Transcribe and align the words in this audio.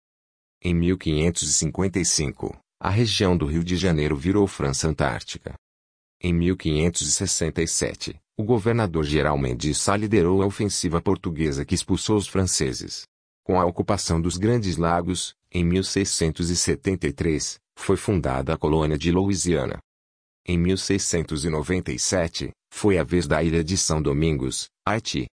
Em 0.63 0.73
1555, 0.73 2.57
a 2.79 2.89
região 2.89 3.35
do 3.35 3.45
Rio 3.45 3.63
de 3.63 3.75
Janeiro 3.75 4.15
virou 4.15 4.47
França 4.47 4.87
Antártica. 4.87 5.55
Em 6.21 6.33
1567, 6.33 8.15
o 8.37 8.43
governador-geral 8.45 9.37
Mendes 9.37 9.77
Sá 9.77 9.97
liderou 9.97 10.41
a 10.41 10.45
ofensiva 10.45 11.01
portuguesa 11.01 11.65
que 11.65 11.75
expulsou 11.75 12.15
os 12.15 12.27
franceses. 12.27 13.03
Com 13.45 13.59
a 13.59 13.65
ocupação 13.65 14.21
dos 14.21 14.37
Grandes 14.37 14.77
Lagos, 14.77 15.35
em 15.51 15.65
1673, 15.65 17.59
foi 17.77 17.97
fundada 17.97 18.53
a 18.53 18.57
colônia 18.57 18.97
de 18.97 19.11
Louisiana. 19.11 19.79
Em 20.47 20.57
1697, 20.57 22.51
foi 22.73 22.97
a 22.97 23.03
vez 23.03 23.27
da 23.27 23.43
ilha 23.43 23.61
de 23.61 23.77
São 23.77 24.01
Domingos, 24.01 24.69
Haiti. 24.85 25.25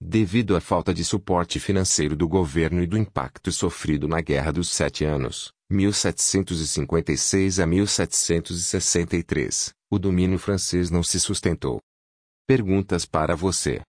Devido 0.00 0.54
à 0.56 0.60
falta 0.60 0.94
de 0.94 1.04
suporte 1.04 1.58
financeiro 1.58 2.14
do 2.14 2.28
governo 2.28 2.80
e 2.82 2.86
do 2.86 2.96
impacto 2.96 3.50
sofrido 3.50 4.06
na 4.06 4.20
Guerra 4.20 4.52
dos 4.52 4.70
Sete 4.70 5.04
Anos, 5.04 5.50
1756 5.70 7.58
a 7.58 7.66
1763, 7.66 9.72
o 9.90 9.98
domínio 9.98 10.38
francês 10.38 10.88
não 10.88 11.02
se 11.02 11.18
sustentou. 11.18 11.80
Perguntas 12.46 13.04
para 13.04 13.34
você. 13.34 13.80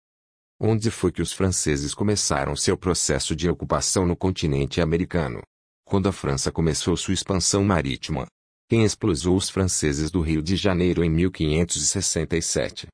Onde 0.64 0.92
foi 0.92 1.12
que 1.12 1.24
os 1.24 1.34
franceses 1.34 1.96
começaram 1.96 2.56
seu 2.56 2.78
processo 2.78 3.36
de 3.36 3.50
ocupação 3.50 4.06
no 4.06 4.16
continente 4.16 4.80
americano? 4.80 5.42
Quando 5.84 6.08
a 6.08 6.12
França 6.12 6.52
começou 6.52 6.96
sua 6.96 7.16
expansão 7.16 7.64
marítima? 7.64 8.28
Quem 8.70 8.84
explosou 8.84 9.36
os 9.36 9.50
franceses 9.50 10.12
do 10.12 10.22
Rio 10.22 10.44
de 10.44 10.56
Janeiro 10.56 11.04
em 11.04 11.10
1567? 11.10 12.86